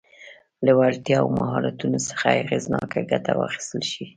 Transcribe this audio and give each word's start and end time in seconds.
له 0.65 0.71
وړتیاوو 0.79 1.27
او 1.31 1.35
مهارتونو 1.39 1.97
څخه 2.09 2.25
اغېزناکه 2.41 2.99
ګټه 3.11 3.31
واخیستل 3.35 3.81
شي. 3.91 4.05